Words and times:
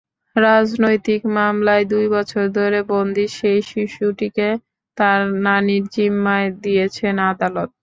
রাজনৈতিক 0.35 1.21
মামলায় 1.35 1.85
দুই 1.91 2.05
বছর 2.15 2.43
ধরে 2.57 2.79
বন্দী 2.91 3.25
সেই 3.37 3.59
শিশুটিকে 3.69 4.49
তার 4.97 5.19
নানির 5.45 5.83
জিম্মায় 5.93 6.49
দিয়েছেন 6.63 7.15
আদালত। 7.29 7.69